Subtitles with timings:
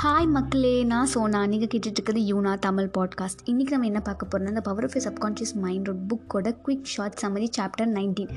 [0.00, 0.72] Hi மக்களே.
[0.84, 1.38] நான் சோனா.
[1.46, 5.98] நீங்கள் கேட்டுட்டு யூனா தமிழ் பாட்காஸ்ட் இன்றைக்கி நம்ம என்ன பார்க்க போகிறோம்னா இந்த பவர் ஆஃப் சப்கான்ஷியஸ் மைண்டோட
[6.10, 8.32] புக்கோட quick short summary chapter nineteen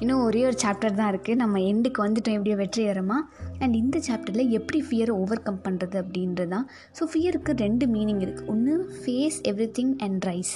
[0.00, 2.36] இன்னும் ஒரே ஒரு சாப்டர் தான் இருக்குது நம்ம எண்டுக்கு வந்துட்டோம்.
[2.38, 3.18] எப்படியோ வெற்றிகரமா
[3.58, 6.66] அண்ட் இந்த சாப்டரில் எப்படி ஃபியரை ஓவர் கம் பண்ணுறது அப்படின்றது தான்.
[6.98, 10.54] ஸோ ஃபியருக்கு ரெண்டு மீனிங் இருக்குது ஒன்று face everything and rise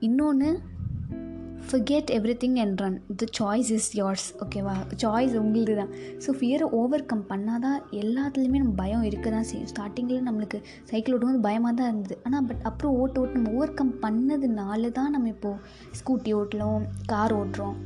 [0.00, 0.50] இன்னொன்று
[1.68, 2.10] forget
[2.42, 5.92] everything and run the choice is yours ஓகேவா சாய்ஸ் உங்களுக்கு தான்.
[6.24, 10.58] ஸோ ஃபியரை ஓவர் கம் பண்ணால் தான் எல்லாத்துலேயுமே நம்ம பயம் இருக்க தான் செய்யும் ஸ்டார்டிங்கில் நம்மளுக்கு
[10.90, 12.18] சைக்கிள் ஓட்டும்போது பயமாக தான் இருந்தது.
[12.26, 15.62] ஆனால் பட் அப்புறம் ஓட்டு ஓட்டு நம்ம ஓவர் கம் பண்ணதுனால தான் நம்ம இப்போது
[16.00, 17.78] ஸ்கூட்டி ஓட்டுறோம் கார் ஓட்டுறோம்.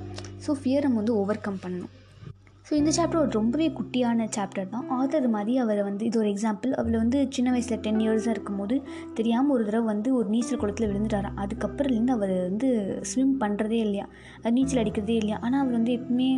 [0.46, 1.94] ஸோ ஃபியர் நம்ம வந்து ஓவர் கம் பண்ணணும்.
[2.68, 4.88] ஸோ இந்த சாப்டர் ஒரு ரொம்பவே குட்டியான சாப்டர் தான்.
[4.96, 8.76] ஆதர் மாதிரி அவர் வந்து இது ஒரு எக்ஸாம்பிள் அவர் வந்து சின்ன வயசில் டென் இயர்ஸாக இருக்கும்போது
[9.18, 12.68] தெரியாமல் ஒரு தடவை வந்து ஒரு நீச்சல் குளத்தில் விழுந்துட்டாராம் அதுக்கப்புறம்லேருந்து அவர் வந்து
[13.10, 14.06] ஸ்விம் பண்ணுறதே இல்லையா?
[14.42, 15.38] அது நீச்சல் அடிக்கிறதே இல்லையா?
[15.44, 16.28] ஆனால் அவர் வந்து எப்பவுமே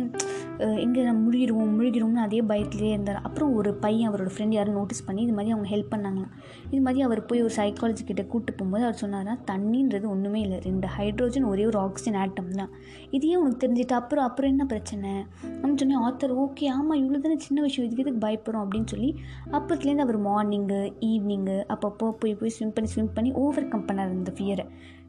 [0.85, 3.19] எங்கே நம்ம முழுகிடுவோம் முழுகிடுவோம்னு அதே பயத்துலேயே இருந்தார்.
[3.27, 6.33] அப்புறம் ஒரு பையன் அவரோட ஃப்ரெண்ட் யாரும் நோட்டீஸ் பண்ணி இது மாதிரி அவங்க ஹெல்ப் பண்ணாங்களாம்.
[6.71, 10.59] இது மாதிரி அவர் போய் ஒரு சைக்காலஜி கிட்ட கூப்பிட்டு போகும்போது அவர் சொன்னார்னா தண்ணின்றது ஒன்றுமே இல்லை.
[10.69, 12.73] ரெண்டு ஹைட்ரோஜன் ஒரே ஒரு ஆக்சிஜன் ஆட்டம் தான்.
[13.17, 15.13] இதையே உனக்கு தெரிஞ்சுட்டு அப்புறம் அப்புறம் என்ன பிரச்சனை?
[15.61, 18.63] நம்ம சொன்னேன் ஆத்தர் ஓகே ஆமாம் இவ்வளோ தானே சின்ன விஷயம் இதுக்கு எதுக்கு பயப்படுறோம்?
[18.65, 19.09] அப்படின்னு சொல்லி
[19.51, 24.33] அப்போத்துலேருந்து அவர் மார்னிங்கு ஈவினிங்கு அப்பப்போ போய் போய் ஸ்விம் பண்ணி ஸ்விம் பண்ணி ஓவர் கம் பண்ணார் அந்த
[24.39, 24.65] ஃபியரை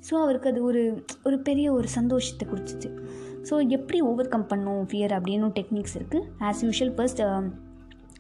[0.09, 2.89] ஸோ அவருக்கு அது ஒரு ஒரு பெரிய ஒரு சந்தோஷத்தை கொடுத்துச்சு.
[3.51, 7.23] ஸோ எப்படி ஓவர் கம் பண்ணும் ஃபியர் அப்படின்னு டெக்னிக்ஸ் இருக்குது ஆஸ் யூஷுவல் ஃபர்ஸ்ட்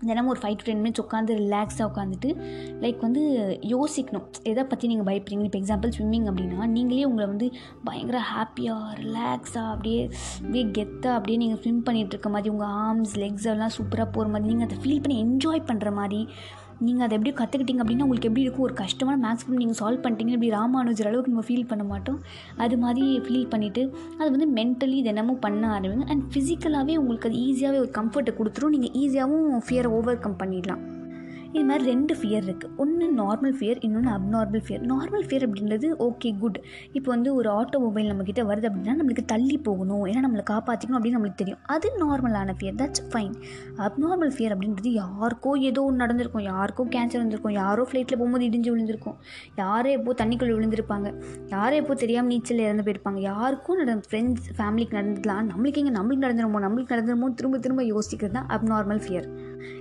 [0.01, 2.31] தினமும் ஒரு ஃபைவ் டு டென் மினிட்ஸ் உட்காந்து ரிலாக்ஸாக உட்காந்துட்டு
[2.85, 3.23] லைக் வந்து
[3.75, 4.27] யோசிக்கணும்.
[4.43, 5.45] எதை பற்றி நீங்கள் பயப்படுறீங்க?
[5.45, 7.53] இப்போ எக்ஸாம்பிள் ஸ்விம்மிங் அப்படின்னா நீங்களே உங்களை வந்து
[7.85, 13.49] பயங்கர ஹாப்பியாக ரிலாக்ஸாக அப்படியே அப்படியே கெத்தாக அப்படியே நீங்கள் ஸ்விம் பண்ணிகிட்டு இருக்க மாதிரி உங்கள் ஆர்ம்ஸ் லெக்ஸ்
[13.55, 16.29] எல்லாம் சூப்பராக போகிற மாதிரி நீங்கள் அதை ஃபீல் பண்ணி என்ஜாய் பண்ணுற மாதிரி
[16.87, 18.67] நீங்கள் அதை எப்படி கற்றுக்கிட்டீங்க அப்படின்னா உங்களுக்கு எப்படி இருக்கும்?
[18.69, 22.19] ஒரு கஷ்டமான மேக்ஸிமம் நீங்கள் சால்வ் பண்ணிட்டீங்க இப்படி ராமானுஜர் அளவுக்கு நம்ம ஃபீல் பண்ண மாட்டோம்?
[22.65, 23.85] அது மாதிரி ஃபீல் பண்ணிவிட்டு
[24.21, 26.09] அது வந்து மென்டலி தினமும் பண்ண ஆரம்பிங்க.
[26.15, 28.75] அண்ட் ஃபிசிக்கலாகவே உங்களுக்கு அது ஈஸியாகவே ஒரு கம்ஃபர்ட்டை கொடுத்துரும்.
[28.77, 30.83] நீங்கள் ஈஸியாகவும் ஃபியரை ஓவர் கம் பண்ணிடலாம்.
[31.55, 36.31] இது மாதிரி ரெண்டு ஃபியர் இருக்குது ஒன்று நார்மல் ஃபியர் இன்னொன்று அப்நார்மல் ஃபியர் நார்மல் ஃபியர் அப்படின்றது ஓகே
[36.43, 36.59] குட்
[36.97, 40.05] இப்போ வந்து ஒரு ஆட்டோமொபைல் நம்மக்கிட்ட வருது அப்படின்னா நம்மளுக்கு தள்ளி போகணும்.
[40.11, 41.61] ஏன்னா நம்மளை காப்பாற்றிக்கணும் அப்படின்னு நம்மளுக்கு தெரியும்.
[41.75, 43.35] அது நார்மலான fear that's fine
[43.89, 46.47] abnormal fear அப்படின்றது யாருக்கோ ஏதோ ஒன்று நடந்திருக்கும்.
[46.53, 47.57] யாருக்கோ கேன்சர் வந்திருக்கும்.
[47.63, 49.19] யாரோ ஃப்ளைட்டில் போகும்போது இடிஞ்சு விழுந்திருக்கும்.
[49.63, 51.11] யாரோ எப்போ தண்ணிக்குள்ளே விழுந்திருப்பாங்க.
[51.55, 53.23] யாரோ எப்போ தெரியாமல் நீச்சல் இறந்து போயிருப்பாங்க.
[53.31, 55.45] யாருக்கும் நடந்த ஃப்ரெண்ட்ஸ் ஃபேமிலிக்கு நடந்துக்கலாம்.
[55.53, 59.29] நம்மளுக்கு இங்கே நம்மளுக்கு நடந்துருமோ நம்மளுக்கு நடந்துருமோ திரும்ப திரும்ப யோசிக்கிறது தான் அப்நார்மல் ஃபியர்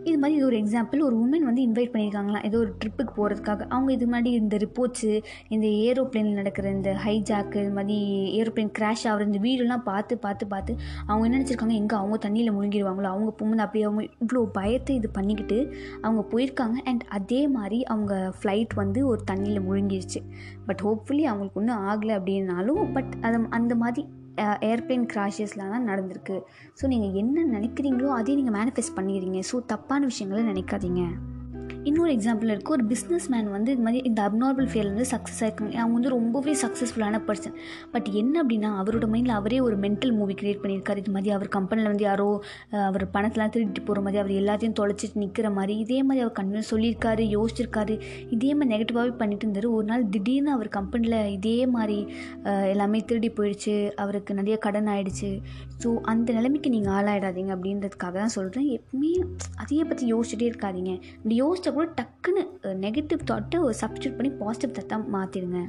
[0.03, 3.91] இது மாதிரி இது ஒரு எக்ஸாம்பிள் ஒரு உமன் வந்து இன்வைட் பண்ணியிருக்காங்களாம் ஏதோ ஒரு ட்ரிப்புக்கு போகிறதுக்காக அவங்க
[3.93, 5.11] இது மாதிரி இந்த ரிப்போர்ட்ஸு
[5.49, 7.97] இந்த ஏரோப்ளேனில் நடக்கிற இந்த ஹைஜாக்கு இது மாதிரி
[8.41, 10.75] ஏரோப்ளேன் கிராஷ் ஆகிற இந்த வீடெல்லாம் பார்த்து பார்த்து பார்த்து
[11.07, 11.73] அவங்க என்ன நினச்சிருக்காங்க?
[11.73, 15.57] எங்கே அவங்க தண்ணியில் முழுங்கிடுவாங்களோ அவங்க போகும்போது அப்படியே அவங்க இவ்வளோ பயத்தை இது பண்ணிக்கிட்டு
[16.01, 16.77] அவங்க போயிருக்காங்க.
[16.83, 20.21] அண்ட் அதே மாதிரி அவங்க ஃப்ளைட் வந்து ஒரு தண்ணியில் முழுங்கிருச்சு
[20.65, 24.07] பட் ஹோப்ஃபுல்லி அவங்களுக்கு ஒன்றும் ஆகலை அப்படின்னாலும் பட் அது அந்த மாதிரி
[24.43, 26.37] ஏர்ப்ளைன் கிராஷஸ்லாம் தான் நடந்திருக்கு.
[26.81, 29.41] ஸோ நீங்கள் என்ன நினைக்கிறீங்களோ அதையும் நீங்கள் மேனிஃபெஸ்ட் பண்ணிடுறீங்க.
[29.51, 31.03] ஸோ தப்பான விஷயங்களை நினைக்காதீங்க.
[31.89, 35.75] இன்னொரு எக்ஸாம்பிள் இருக்குது ஒரு பிஸ்னஸ் மேன் வந்து இது மாதிரி இந்த அப்நார்மல் ஃபீல் வந்து சக்ஸஸ் ஆயிருக்காங்க.
[35.81, 37.55] அவங்க வந்து ரொம்பவே சக்ஸஸ்ஃபுல்லான பர்சன்
[37.93, 40.99] பட் என்ன அப்படின்னா அவரோட மைண்டில் அவரே ஒரு மென்டல் மூவி கிரியேட் பண்ணியிருக்காரு.
[41.03, 42.27] இது மாதிரி அவர் கம்பெனியில் வந்து யாரோ
[42.89, 47.25] அவர் பணத்தெலாம் திருட்டு போகிற மாதிரி அவர் எல்லாத்தையும் தொலைச்சிட்டு நிற்கிற மாதிரி இதே மாதிரி அவர் கன்வின்ஸ் சொல்லியிருக்காரு
[47.37, 47.95] யோசிச்சிருக்காரு.
[48.37, 49.69] இதே மாதிரி நெகட்டிவாகவே பண்ணிட்டு இருந்தார்.
[49.77, 51.97] ஒரு நாள் திடீர்னு அவர் கம்பெனியில் இதே மாதிரி
[52.75, 53.75] எல்லாமே திருடி போயிடுச்சு.
[54.05, 55.31] அவருக்கு நிறைய கடன் ஆகிடுச்சு
[55.81, 59.11] ஸோ அந்த நிலைமைக்கு நீங்கள் ஆளாயிடாதீங்க அப்படின்றதுக்காக தான் சொல்கிறேன் எப்பவுமே
[59.61, 60.91] அதையே பற்றி யோசிச்சுட்டே இருக்காதீங்க.
[61.17, 62.43] இப்படி யோசிச்ச கூட டக்குன்னு
[62.77, 65.61] நெகட்டிவ் தாட்டை ஒரு சப்ஸ்டியூட் பண்ணி பாசிட்டிவ் தாட்டாக மாற்றிடுங்க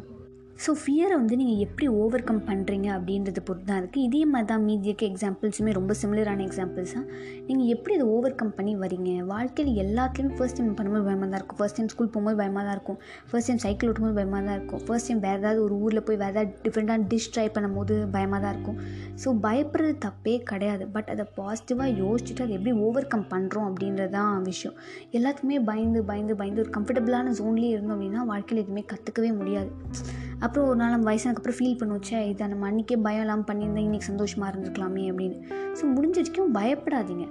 [0.65, 4.65] ஸோ ஃபியரை வந்து நீங்கள் எப்படி ஓவர் கம் பண்ணுறீங்க அப்படின்றத பொறுத்து தான் இருக்குது இதே மாதிரி தான்
[4.67, 7.07] மீதி இருக்க எக்ஸாம்பிள்ஸுமே ரொம்ப சிமிலரான எக்ஸாம்பிள்ஸ் தான்
[7.49, 9.13] நீங்கள் எப்படி அதை ஓவர் கம் பண்ணி வரீங்க?
[9.33, 11.59] வாழ்க்கையில் எல்லாத்துலேயுமே ஃபர்ஸ்ட் டைம் பண்ணும்போது பயமாக தான் இருக்கும்.
[11.61, 12.99] ஃபர்ஸ்ட் டைம் ஸ்கூல் போகும்போது பயமாக தான் இருக்கும்.
[13.31, 14.83] ஃபர்ஸ்ட் டைம் சைக்கிள் ஓட்டும்போது பயமாக தான் இருக்கும்.
[14.87, 18.55] ஃபர்ஸ்ட் டைம் வேறு ஏதாவது ஒரு ஊரில் போய் வேறு ஏதாவது டிஃப்ரெண்ட்டான டிஷ் ட்ரை பண்ணும்போது பயமாக தான்
[18.57, 18.79] இருக்கும்.
[19.25, 20.87] ஸோ பயப்படுறது தப்பே கிடையாது.
[20.97, 24.77] பட் அதை பாசிட்டிவாக யோசிச்சுட்டு அதை எப்படி ஓவர் கம் பண்ணுறோம் அப்படின்றது தான் விஷயம்.
[25.19, 29.73] எல்லாத்துக்குமே பயந்து பயந்து பயந்து ஒரு கம்ஃபர்டபுளான ஜோன்லேயே இருந்தோம் அப்படின்னா வாழ்க்கையில் எதுவுமே கற்றுக்கவே முடியாது.
[30.45, 34.51] அப்புறம் ஒரு நாள் நம்ம வயசானதுக்கப்புறம் ஃபீல் பண்ணுவோச்சே இதை நம்ம அன்றைக்கே பயம் இல்லாமல் பண்ணியிருந்தா இன்றைக்கி சந்தோஷமாக
[34.53, 35.37] இருந்திருக்கலாமே அப்படின்னு.
[35.79, 37.25] ஸோ முடிஞ்ச வரைக்கும் பயப்படாதீங்க.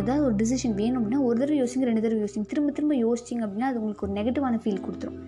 [0.00, 2.46] ஏதாவது ஒரு டிசிஷன் வேணும் அப்படின்னா ஒரு தடவை யோசிங்க ரெண்டு தடவை யோசிங்க.
[2.52, 5.18] திரும்ப திரும்ப யோசிச்சிங்க அப்படின்னா அது உங்களுக்கு ஒரு நெகட்டிவான ஃபீல் கொடுத்துரும்.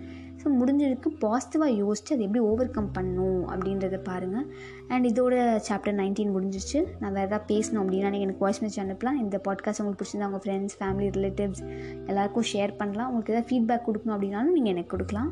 [0.41, 4.45] ஸோ முடிஞ்சதுக்கு பாசிட்டிவாக யோசிச்சு அதை எப்படி ஓவர் கம் பண்ணும் அப்படின்றத பாருங்கள்
[4.93, 5.35] அண்ட் இதோட
[5.67, 9.19] சாப்டர் நைன்டீன் முடிஞ்சிச்சு நான் வேறு ஏதாவது பேசணும் அப்படின்னா நீங்கள் எனக்கு வாய்ஸ் மெசேஜ் அனுப்பலாம்.
[9.23, 11.63] இந்த பாட்காஸ்ட் உங்களுக்கு பிடிச்சிருந்தா உங்கள் ஃப்ரெண்ட்ஸ் ஃபேமிலி ரிலேட்டிவ்ஸ்
[12.11, 13.09] எல்லாருக்கும் ஷேர் பண்ணலாம்.
[13.11, 15.31] உங்களுக்கு ஏதாவது ஃபீட்பேக் கொடுக்கணும் அப்படின்னாலும் நீங்கள் எனக்கு கொடுக்கலாம்.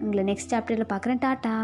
[0.00, 1.20] உங்களை நெக்ஸ்ட் சாப்டரில் பார்க்குறேன்.
[1.24, 1.54] டாட்டா.